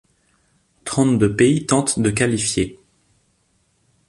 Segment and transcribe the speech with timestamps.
[0.83, 2.79] Trente-deux pays tentent de qualifier.